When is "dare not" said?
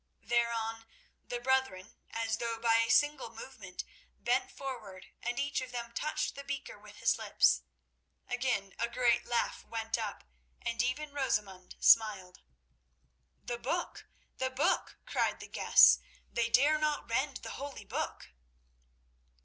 16.49-17.07